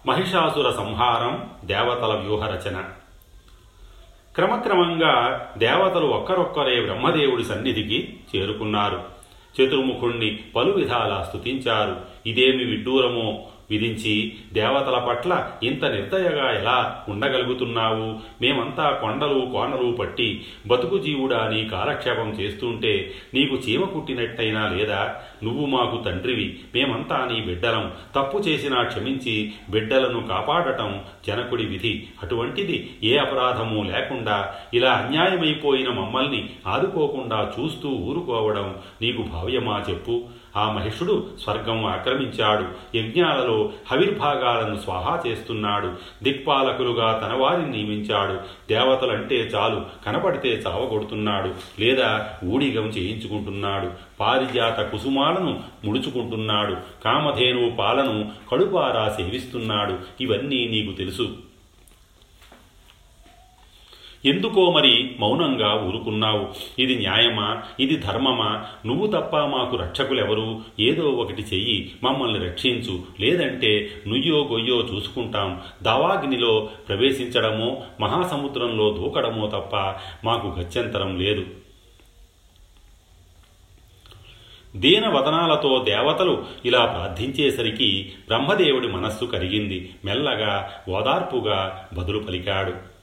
మహిషాసుర 0.07 0.71
సంహారం 0.71 1.51
దేవతల 1.65 2.15
వ్యూహరచన 2.15 2.85
క్రమక్రమంగా 4.35 5.53
దేవతలు 5.59 6.07
ఒక్కరొక్కరే 6.07 6.81
బ్రహ్మదేవుడి 6.81 7.45
సన్నిధికి 7.45 8.17
చేరుకున్నారు. 8.37 9.03
చతుర్ముఖుణ్ణి 9.61 10.39
పలు 10.57 10.73
విధాలా 10.73 11.23
స్తుతించారు. 11.23 11.97
ఇదేమి 12.27 12.65
విడ్డూరమో 12.65 13.47
విధించి 13.71 14.33
దేవతల 14.53 14.99
పట్ల 14.99 15.51
ఇంత 15.63 15.85
నిర్దయగా 15.85 16.51
ఎలా 16.51 17.05
ఉండగలుగుతున్నావు? 17.09 18.19
మేమంతా 18.43 18.91
కొండలు 18.91 19.49
కోనలు 19.53 19.93
పట్టి 19.93 20.45
బతుకు 20.67 20.99
జీవుడా 20.99 21.49
నీ 21.49 21.65
కాలక్షేపం 21.65 22.29
చేస్తుంటే 22.31 23.15
నీకు 23.35 23.55
చీమ 23.55 23.85
కుట్టినట్టయినా 23.85 24.69
లేదా? 24.69 25.15
నువ్వు 25.43 25.67
మాకు 25.67 25.97
తండ్రివి 26.05 26.59
మేమంతా 26.75 27.29
నీ 27.33 27.41
బిడ్డలం. 27.41 27.93
తప్పు 28.15 28.39
చేసినా 28.39 28.83
క్షమించి 28.83 29.53
బిడ్డలను 29.71 30.21
కాపాడటం 30.21 31.03
జనకుడి 31.27 31.67
విధి. 31.67 32.07
అటువంటిది 32.23 32.91
ఏ 33.05 33.17
అపరాధము 33.17 33.83
లేకుండా 33.83 34.55
ఇలా 34.75 34.93
అన్యాయమైపోయిన 34.93 35.89
మమ్మల్ని 35.89 36.51
ఆదుకోకుండా 36.67 37.53
చూస్తూ 37.61 37.89
ఊరుకోవడం 37.89 38.77
నీకు 39.03 39.23
భావ్యమా 39.23 39.85
చెప్పు? 39.91 40.25
ఆ 40.57 40.73
మహిషుడు 40.73 41.27
స్వర్గం 41.43 41.87
ఆక్రమించాడు. 41.87 42.97
యజ్ఞాలలో 42.97 43.73
హవిర్భాగాలను 43.91 44.77
స్వాహా 44.77 45.23
చేస్తున్నాడు. 45.27 45.93
దిక్పాలకులుగా 46.23 47.23
తన 47.27 47.37
వారిని 47.37 47.71
నియమించాడు. 47.71 48.35
దేవతలంటే 48.69 49.37
చాలు 49.37 49.83
కనపడితే 50.07 50.49
చావగొడుతున్నాడు. 50.49 51.81
లేదా 51.81 52.29
ఊడిగం 52.45 52.87
చేయించుకుంటున్నాడు. 52.87 53.91
పారిజాత 54.21 54.81
కుసుమాలను 54.81 55.61
ముడుచుకుంటున్నాడు. 55.85 56.77
కామధేనువు 57.05 57.71
పాలను 57.71 58.31
కడుపారా 58.53 59.09
సేవిస్తున్నాడు. 59.09 59.99
ఇవన్నీ 60.21 60.69
నీకు 60.69 60.93
తెలుసు. 60.93 61.29
ఎందుకో 64.27 64.71
మరి 64.71 65.17
మౌనంగా 65.21 65.75
ఊరుకున్నావు? 65.75 66.49
ఇది 66.79 66.95
న్యాయమా? 66.95 67.63
ఇది 67.81 67.97
ధర్మమా? 67.97 68.67
నువ్వు 68.87 69.07
తప్ప 69.07 69.37
మాకు 69.37 69.77
రక్షకులెవరు? 69.77 70.61
ఏదో 70.81 71.09
ఒకటి 71.09 71.43
చెయ్యి 71.43 71.93
మమ్మల్ని 72.03 72.45
రక్షించు. 72.45 73.03
లేదంటే 73.21 73.91
నుయ్యో 74.07 74.45
గొయ్యో 74.45 74.89
చూసుకుంటాం. 74.95 75.61
దావాగ్నిలో 75.83 76.69
ప్రవేశించడమో 76.89 77.83
మహాసముద్రంలో 78.01 78.91
దూకడమో 78.91 79.47
తప్ప 79.47 79.77
మాకు 80.25 80.61
గత్యంతరం 80.61 81.21
లేదు. 81.21 81.45
దీనవదనాలతో 84.77 85.85
దేవతలు 85.89 86.45
ఇలా 86.65 86.87
ప్రార్థించేసరికి 86.87 88.13
బ్రహ్మదేవుడి 88.29 88.89
మనస్సు 88.89 89.25
కరిగింది. 89.25 89.95
మెల్లగా 90.05 90.71
ఓదార్పుగా 90.89 91.89
బదులు 91.95 92.19
పలికాడు. 92.19 92.94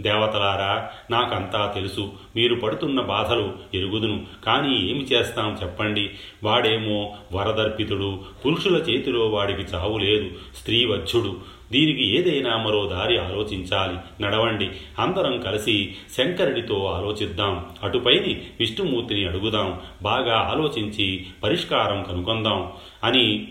దేవతలారా 0.00 0.90
నాకంతా 1.10 1.72
తెలుసు. 1.74 2.12
మీరు 2.36 2.54
పడుతున్న 2.54 3.00
బాధలు 3.00 3.52
ఎరుగుదును. 3.74 4.26
కానీ 4.46 4.90
ఏమి 4.90 5.00
చేస్తాం 5.00 5.58
చెప్పండి. 5.62 6.10
వాడేమో 6.44 7.16
వరదర్పితుడు 7.32 8.20
పురుషుల 8.46 8.76
చేతిలో 8.76 9.28
వాడికి 9.28 9.62
చావు 9.62 9.98
లేదు 9.98 10.30
స్త్రీవధ్యుడు 10.56 11.60
దీనికి 11.72 12.16
ఏదైనా 12.16 12.56
మరో 12.56 12.86
దారి 12.86 13.18
ఆలోచించాలి. 13.18 14.22
నడవండి. 14.22 14.70
అందరం 14.98 15.40
కలిసి 15.40 15.96
శంకరుడితో 16.18 16.84
ఆలోచిద్దాం. 16.84 17.66
అటుపైని 17.82 18.42
విష్ణుమూర్తిని 18.60 19.28
అడుగుదాం. 19.28 19.80
బాగా 20.02 20.36
ఆలోచించి 20.36 21.26
పరిష్కారం 21.42 22.02
కనుగొందాం 22.02 22.72
అని 23.04 23.48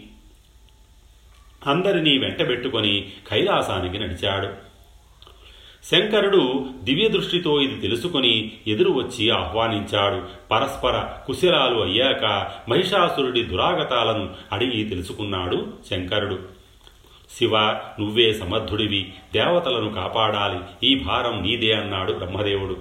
అందరినీ 1.68 2.18
వెంటబెట్టుకొని 2.18 3.10
కైలాసానికి 3.32 4.00
నడిచాడు. 4.00 4.69
శంకరుడు 5.84 6.66
దివ్య 6.84 7.08
దృష్టితో 7.08 7.62
ఇది 7.62 7.82
తెలుసుకొని 7.82 8.52
ఎదురు 8.68 8.92
వచ్చి 8.92 9.30
ఆహ్వానించాడు. 9.30 10.24
పరస్పర 10.52 11.06
కుశలాలు 11.28 11.80
అయ్యాక 11.80 12.52
మహిషాసురుడి 12.70 13.44
దురాగతాలను 13.44 14.30
అడిగి 14.52 14.84
తెలుసుకున్నాడు 14.84 15.68
శంకరుడు. 15.90 16.40
శివ 17.38 17.58
నువ్వే 18.00 18.34
సమర్థుడివి 18.34 19.14
దేవతలను 19.34 19.94
కాపాడాలి 19.94 20.60
ఈ 20.84 20.96
భారం 20.96 21.42
నీదే 21.42 21.74
అన్నాడు 21.74 22.14
బ్రహ్మదేవుడు. 22.14 22.78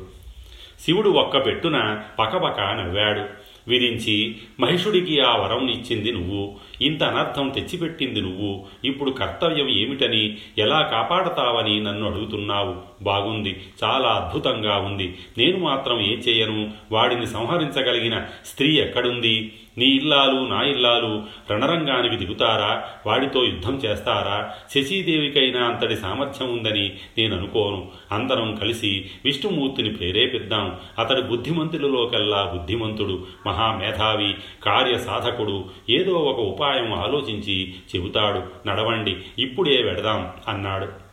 శివుడు 0.81 1.11
ఒక్క 1.11 1.47
పెట్టున 1.47 2.01
పకపక 2.19 2.61
నవ్వాడు. 2.61 3.48
విరించి 3.69 4.37
మహిషుడికి 4.61 5.21
ఆ 5.21 5.37
వరం 5.37 5.69
ఇచ్చింది 5.69 6.13
నువ్వు. 6.13 6.57
ఇంత 6.83 7.03
అనర్థం 7.03 7.49
తెచ్చిపెట్టింది 7.49 8.21
నువ్వు. 8.21 8.67
ఇప్పుడు 8.85 9.11
కర్తవ్యం 9.11 9.69
ఏమిటని 9.69 10.37
ఎలా 10.59 10.83
కాపాడతావని 10.83 11.81
నన్ను 11.81 12.07
అడుగుతున్నావు. 12.07 12.77
బాగుంది. 13.03 13.61
చాలా 13.85 14.09
అద్భుతంగా 14.09 14.77
ఉంది. 14.77 15.15
నేను 15.39 15.59
మాత్రం 15.59 16.01
ఏం 16.01 16.19
చేయను? 16.19 16.71
వాడిని 16.93 17.27
సంహరించగలిగిన 17.27 18.25
స్త్రీ 18.47 18.79
ఎక్కడుంది? 18.79 19.53
నీ 19.79 19.87
ఇల్లాలు 19.87 20.47
నా 20.47 20.63
ఇల్లాలు 20.63 21.23
రణరంగానికి 21.53 22.17
దిగుతారా? 22.17 22.85
వాడితో 23.07 23.45
యుద్ధం 23.45 23.75
చేస్తారా? 23.75 24.55
శశీదేవికైనా 24.75 25.67
అంతటి 25.67 25.97
సామర్థ్యం 25.97 26.53
ఉందని 26.53 26.89
నేను 27.19 27.37
అనుకోను 27.37 27.89
అందరం 28.13 28.55
కలిసి 28.55 29.11
విష్ణుమూర్తిని 29.25 29.91
ప్రేరేపిద్దాం. 29.91 30.77
అతడి 30.99 31.23
బుద్ధిమంతులలోకెల్లా 31.23 32.53
బుద్ధిమంతుడు 32.57 33.27
మహామేధావి 33.47 34.35
కార్యసాధకుడు. 34.63 35.65
ఏదో 35.91 36.13
ఒక 36.13 36.41
ఉపాయం 36.41 36.93
ఆలోచించి 36.93 37.75
చెబుతాడు. 37.97 38.69
నడవండి 38.69 39.17
ఇప్పుడే 39.39 39.83
వెడదాం 39.83 40.31
అన్నాడు. 40.49 41.08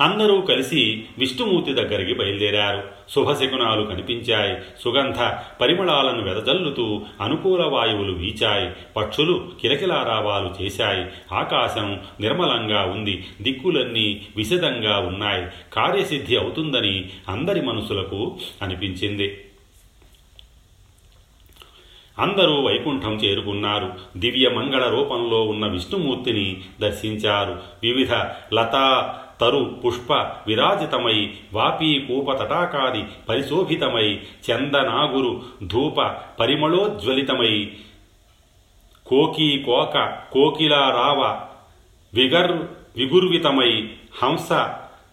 అందరూ 0.00 0.40
కలిసి 0.40 1.04
విష్ణుమూర్తి 1.18 1.72
దగ్గరికి 1.72 2.14
బయలుదేరారు. 2.14 2.82
శుభశకునాలు 3.10 3.86
కనిపించాయి. 3.86 4.56
సుగంధ 4.84 5.32
పరిమళాలను 5.60 6.22
వెదజల్లుతూ 6.22 7.02
అనుకూల 7.20 7.64
వాయువులు 7.64 8.12
వీచాయి. 8.12 8.72
పక్షులు 8.96 9.50
కిలకిలారావాలు 9.60 10.62
చేశాయి. 10.62 11.34
ఆకాశం 11.34 12.00
నిర్మలంగా 12.20 12.82
ఉంది. 12.82 13.24
దిక్కులన్నీ 13.42 14.26
విశదంగా 14.36 14.98
ఉన్నాయి. 14.98 15.46
కార్యసిద్ధి 15.72 16.36
అవుతుందని 16.36 17.08
అందరి 17.28 17.62
మనసులకు 17.62 18.36
అనిపించింది. 18.62 19.44
అందరూ 22.18 22.62
వైకుంఠం 22.62 23.14
చేరుకున్నారు. 23.14 23.92
దివ్య 24.16 24.48
మంగళ 24.48 24.88
రూపంలో 24.88 25.42
ఉన్న 25.42 25.66
విష్ణుమూర్తిని 25.66 26.60
దర్శించారు. 26.80 27.60
వివిధ 27.82 28.12
లతా 28.54 29.18
తరు 29.40 29.62
పుష్ప 29.84 30.12
విరాజితమై 30.46 31.18
వాపీ 31.52 31.90
కూప 31.98 32.30
తటాకాది 32.32 33.02
పరిశోభితమై 33.28 34.08
చందనాగురు 34.46 35.32
ధూప 35.66 36.00
పరిమళోజ్వలితమై 36.40 37.54
కోకీ 39.06 39.50
కోక 39.64 39.96
కోకిలారావ 40.32 41.20
విగర్ 42.12 42.54
విగుర్వితమై 42.96 43.72
హంస 44.22 44.48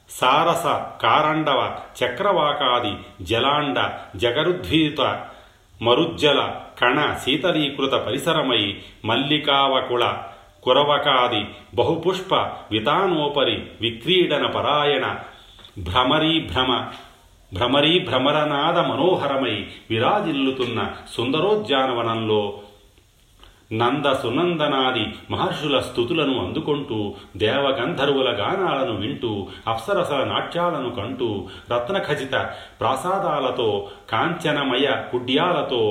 సారస 0.10 0.66
కారండవ 1.02 1.60
చక్రవాకాది 2.00 2.94
జలాండ 3.26 3.78
జగరుద్ధీత 4.18 5.02
మరుజ్జల 5.82 6.40
కణ 6.82 6.98
శీతలీకృత 7.26 7.94
పరిసరమై 8.06 8.64
మల్లికావకుళ 9.06 10.04
కురవకాది 10.64 11.42
బహుపుష్ప 11.76 12.34
వితానోపరి 12.72 13.58
విక్రీడన 13.82 14.46
పరాయణ 14.48 15.06
భ్రమరీ 15.84 16.34
భ్రమ 16.48 16.72
భ్రమరీ 17.52 17.94
భ్రమరనాద 18.00 18.78
మనోహరమై 18.88 19.56
విరాజిల్లుతున్న 19.90 20.80
సుందరోద్యానవనంలో 21.16 22.44
నంద 23.72 24.08
సునందనాది 24.14 25.04
మహర్షుల 25.30 25.76
స్థుతులను 25.80 26.34
అందుకుంటూ 26.40 26.98
దేవగంధర్వుల 27.38 28.30
గానాలను 28.34 28.94
వింటూ 28.98 29.32
అప్సరసల 29.68 30.22
నాట్యాలను 30.24 30.90
కంటూ 30.96 31.30
రత్నఖచిత 31.72 32.36
ప్రాసాదాలతో 32.82 33.70
కాంచనమయ 34.10 34.88
కుడ్యాలతో 35.12 35.84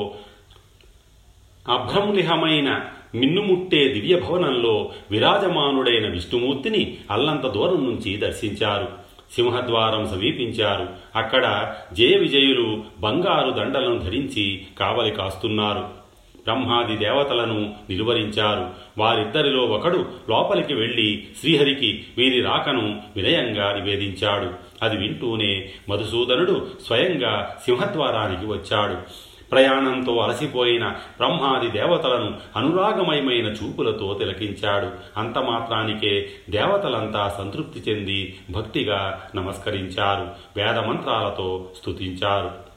అభ్రంలిహమైన 1.67 2.69
మిన్నుముట్టే 3.15 3.89
దివ్య 3.89 4.21
భవనంలో 4.21 4.93
విరాజమానుడైన 5.11 6.11
విష్ణుమూర్తిని 6.11 6.97
అల్లంత 7.11 7.47
దూరం 7.47 7.85
నుంచి 7.85 8.17
దర్శించారు. 8.17 8.89
సింహద్వారం 9.35 10.09
సమీపించారు. 10.09 10.89
అక్కడ 11.17 11.75
జయ 11.93 12.17
విజయులు 12.17 12.85
బంగారు 13.01 13.51
దండలను 13.51 13.99
ధరించి 13.99 14.63
కావలి 14.81 15.11
కాస్తున్నారు. 15.11 16.01
బ్రహ్మాది 16.45 16.97
దేవతలను 16.97 17.75
నిలువరించారు 17.91 18.71
వారిద్దరిలో 18.99 19.63
ఒకడు 19.63 20.07
లోపలికి 20.31 20.75
వెళ్ళి 20.75 21.27
శ్రీహరికి 21.41 22.05
వీరి 22.19 22.41
రాకను 22.41 23.03
వినయంగా 23.17 23.73
నివేదించాడు. 23.73 24.51
అది 24.83 24.97
వింటూనే 24.97 25.69
మధుసూదనుడు 25.89 26.67
స్వయంగా 26.87 27.57
సింహద్వారానికి 27.67 28.47
వచ్చాడు. 28.47 29.30
ప్రయాణంతో 29.53 30.19
అలసిపోయిన 30.19 30.89
బ్రహ్మాది 30.89 31.71
దేవతలను 31.71 32.39
అనురాగమయమైన 32.57 33.47
చూపులతో 33.47 34.15
తిలకించాడు. 34.15 34.91
అంత 35.17 35.39
మాత్రానికే 35.39 36.31
దేవతలంతా 36.51 37.35
సంతృప్తి 37.39 37.91
చెంది 37.91 38.39
భక్తిగా 38.51 39.29
నమస్కరించారు. 39.37 40.29
వేదమంత్రాలతో 40.57 41.69
స్తుతించారు. 41.81 42.71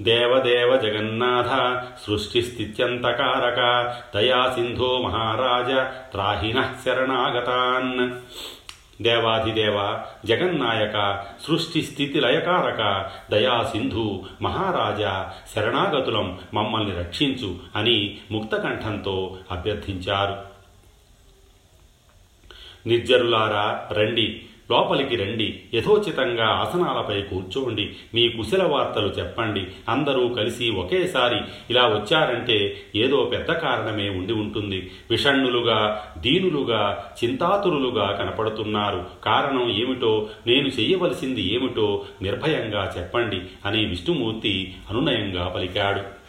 దేవదేవ 0.00 0.76
జగన్నాథ 0.76 1.82
సృష్టిస్థిత్యంతకారక 2.06 3.60
దయాసింధో 4.14 4.98
మహారాజ 4.98 5.70
త్రాహిణ 6.12 6.62
శరణాగతాన్. 6.84 8.16
దేవాధిదేవ 9.02 9.98
జగన్నాయక 10.24 11.24
సృష్టి 11.46 11.82
స్థితి 11.82 12.20
లయకారక 12.20 13.10
దయాసింధు 13.30 14.24
మహారాజా 14.42 15.32
శరణాగతులం 15.56 16.38
మమ్మల్ని 16.54 16.98
రక్షించు 16.98 17.56
అని 17.76 18.18
ముక్తకంఠంతో 18.30 19.36
అభ్యర్థించారు. 19.50 20.56
నిర్జరులారా 22.88 23.88
రండి. 23.92 24.46
లోపలికి 24.70 25.16
రండి. 25.16 25.60
యథోచితంగా 25.74 26.46
ఆసనాలపై 26.46 27.22
కూర్చోండి. 27.22 27.96
మీ 28.14 28.28
కుశల 28.28 28.62
వార్తలు 28.62 29.06
చెప్పండి. 29.06 29.66
అందరూ 29.88 30.28
కలిసి 30.28 30.70
ఒకేసారి 30.70 31.40
ఇలా 31.70 31.86
వచ్చారంటే 31.86 32.76
ఏదో 32.96 33.24
పెద్ద 33.24 33.52
కారణమే 33.52 34.08
ఉండి 34.08 34.32
ఉంటుంది. 34.32 34.90
విషణ్ణులుగా 35.10 36.12
దీనులుగా 36.18 37.12
చింతాతురులుగా 37.24 38.12
కనపడుతున్నారు. 38.12 39.06
కారణం 39.24 39.70
ఏమిటో 39.70 40.28
నేను 40.46 40.68
చెయ్యవలసింది 40.68 41.54
ఏమిటో 41.54 42.04
నిర్భయంగా 42.22 42.94
చెప్పండి 42.98 43.42
అని 43.64 43.84
విష్ణుమూర్తి 43.84 44.74
అనునయంగా 44.90 45.48
పలికాడు. 45.48 46.26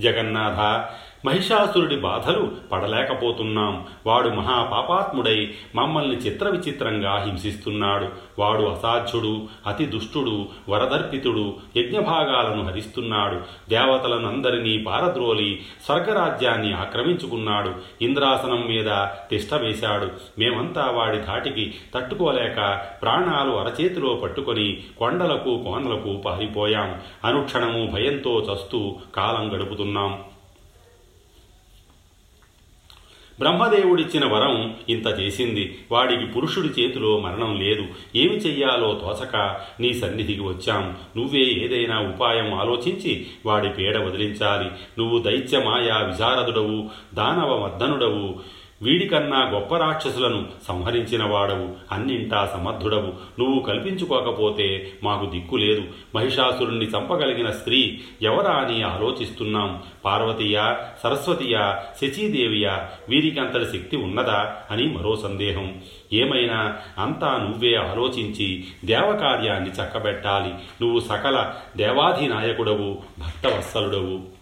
జగన్నాథ 0.00 0.88
మహిషాసురుడి 1.24 1.96
బాధలు 1.96 2.52
పడలేకపోతున్నాం. 2.72 3.84
వాడు 4.06 4.28
మహాపాపాత్ముడై 4.28 5.54
మమ్మల్ని 5.74 6.16
చిత్ర 6.16 6.48
విచిత్రంగా 6.48 7.24
హింసిస్తున్నాడు. 7.26 8.08
వాడు 8.38 8.62
అసాధ్యుడు 8.62 9.42
అతి 9.66 9.86
దుష్టుడు 9.86 10.46
వరదర్పితుడు 10.68 11.54
యజ్ఞభాగాలను 11.76 12.64
హరిస్తున్నాడు. 12.64 13.40
దేవతలను 13.70 14.28
అందరినీ 14.28 14.78
పారద్రోలి 14.78 15.62
స్వర్గరాజ్యాన్ని 15.86 16.72
ఆక్రమించుకున్నాడు. 16.72 17.70
ఇంద్రాసనం 18.02 18.66
మీద 18.66 18.90
తిష్టవేశాడు 19.30 20.08
మేమంతా 20.38 20.90
వాడి 20.90 21.20
ధాటికి 21.20 21.74
తట్టుకోలేక 21.94 22.86
ప్రాణాలు 23.02 23.50
అరచేతిలో 23.50 24.14
పట్టుకొని 24.14 24.84
కొండలకు 24.98 25.62
కోనలకు 25.64 26.16
పారిపోయాం. 26.16 27.00
అనుక్షణము 27.24 27.86
భయంతో 27.86 28.46
చస్తూ 28.52 28.96
కాలం 29.14 29.56
గడుపుతున్నాం. 29.56 30.18
బ్రహ్మదేవుడిచ్చిన 33.40 34.24
వరం 34.26 34.76
ఇంత 34.88 35.20
చేసింది. 35.20 35.78
వాడికి 35.92 36.26
పురుషుడి 36.26 36.82
చేతిలో 36.82 37.20
మరణం 37.20 37.60
లేదు. 37.60 37.86
ఏమి 38.16 38.36
చెయ్యాలో 38.36 38.94
తోచక 38.94 39.60
నీ 39.80 39.94
సన్నిధికి 39.94 40.40
వచ్చాం. 40.40 40.96
నువ్వే 41.16 41.40
ఏదైనా 41.40 42.00
ఉపాయం 42.00 42.54
ఆలోచించి 42.54 43.26
వాడి 43.46 43.68
పీడ 43.68 43.96
వదిలించాలి. 43.96 44.68
నువ్వు 44.98 45.18
దైత్యమాయా 45.18 45.96
విశారదుడవు 45.98 46.90
దానవ 47.14 47.58
మద్దనుడవు 47.58 48.53
వీడికన్నా 48.82 49.50
గొప్ప 49.50 49.76
రాక్షసులను 49.76 50.46
సంహరించినవాడవు 50.68 51.68
అన్నింటా 51.92 52.50
సమర్థుడవు. 52.54 53.12
నువ్వు 53.40 53.60
కల్పించుకోకపోతే 53.60 54.92
మాకు 55.02 55.30
దిక్కు 55.30 55.56
లేదు. 55.56 55.82
మహిషాసురుణ్ణి 56.14 56.84
చంపగలిగిన 56.84 57.50
స్త్రీ 57.50 58.00
ఎవరా 58.22 58.54
అని 58.54 58.82
ఆలోచిస్తున్నాం. 58.82 59.82
పార్వతీయ 60.04 60.74
సరస్వతియ 61.02 61.74
శచీదేవియా 62.02 62.88
వీరికంతటి 63.08 63.64
శక్తి 63.64 63.96
ఉన్నదా 63.96 64.56
అని 64.70 64.86
మరో 64.86 65.16
సందేహం. 65.16 65.74
ఏమైనా 66.12 66.76
అంతా 66.98 67.38
నువ్వే 67.38 67.74
ఆలోచించి 67.74 68.64
దేవకార్యాన్ని 68.84 69.70
చక్కబెట్టాలి. 69.70 70.54
నువ్వు 70.84 71.00
సకల 71.00 71.54
దేవాధినాయకుడవు 71.76 72.98
భక్తవత్సలుడవు. 73.18 74.33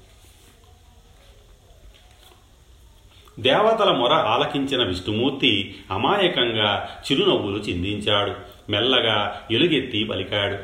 దేవతల 3.40 3.90
మొర 3.90 4.12
ఆలకించిన 4.12 4.84
విష్ణుమూర్తి 4.84 5.74
అమాయకంగా 5.90 6.88
చిరునవ్వులు 7.12 7.58
చిందించాడు. 7.58 8.32
మెల్లగా 8.70 9.40
ఎలుగెత్తి 9.50 10.04
పలికాడు. 10.04 10.58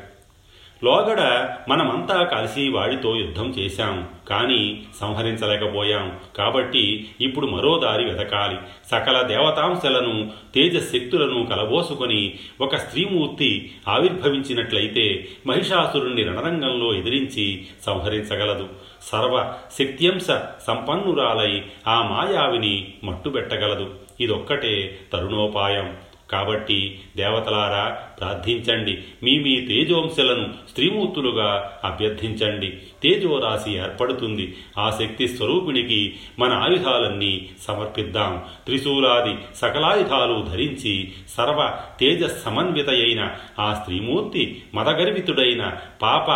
లోగడ 0.85 1.51
మనమంతా 1.69 2.25
కలిసి 2.25 2.69
వాడితో 2.69 3.17
యుద్ధం 3.17 3.51
చేశాం. 3.51 4.09
కానీ 4.29 4.83
సంహరించలేకపోయాం. 5.01 6.19
కాబట్టి 6.37 7.11
ఇప్పుడు 7.21 7.47
మరో 7.47 7.79
దారి 7.79 8.05
వెతకాలి. 8.05 8.57
సకల 8.91 9.23
దేవతాంశలను 9.23 10.31
తేజశక్తులను 10.55 11.47
కలబోసుకొని 11.47 12.35
ఒక 12.61 12.77
స్త్రీమూర్తి 12.77 13.73
ఆవిర్భవించినట్లయితే 13.89 15.29
మహిషాసురుణ్ణి 15.47 16.23
రణరంగంలో 16.25 16.95
ఎదిరించి 16.95 17.67
సంహరించగలదు. 17.87 18.69
సర్వ 19.03 19.55
శక్త్యంశ 19.79 20.27
సంపన్నురాలై 20.67 21.63
ఆ 21.89 22.03
మాయావిని 22.03 22.89
మట్టుబెట్టగలదు. 23.05 23.95
ఇదొక్కటే 24.21 24.99
తరుణోపాయం. 25.13 25.97
కాబట్టి 26.31 27.01
దేవతలారా 27.17 27.89
ప్రార్థించండి. 28.21 28.99
మీ 29.23 29.39
మీ 29.39 29.61
తేజోంశలను 29.61 30.55
స్త్రీమూర్తులుగా 30.71 31.81
అభ్యర్థించండి. 31.85 32.69
తేజోరాశి 33.03 33.73
ఏర్పడుతుంది. 33.79 34.57
ఆ 34.79 34.91
శక్తి 34.91 35.29
స్వరూపిణికి 35.29 36.15
మన 36.39 36.53
ఆయుధాలన్నీ 36.53 37.51
సమర్పిద్దాం. 37.63 38.45
త్రిశూలాది 38.65 39.37
సకలాయుధాలు 39.55 40.47
ధరించి 40.51 41.13
సర్వ 41.29 41.81
తేజ 42.01 42.25
సమన్వితయైన 42.25 43.35
ఆ 43.59 43.75
స్త్రీమూర్తి 43.75 44.63
మదగర్వితుడైన 44.75 45.77
పాప 46.03 46.31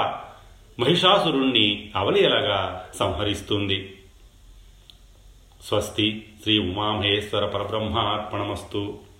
మహిషాసురుణ్ణి 0.81 1.90
అవలీలగా 1.96 2.88
సంహరిస్తుంది. 2.98 3.94
స్వస్తి 5.64 6.24
శ్రీ 6.42 6.59
ఉమామహేశ్వర 6.59 7.46
పరబ్రహ్మార్పణమస్తు. 7.46 9.12